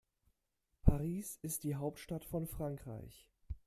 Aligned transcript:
Paris 0.83 1.37
ist 1.43 1.63
die 1.63 1.75
Hauptstadt 1.75 2.25
von 2.25 2.47
Frankreich. 2.47 3.29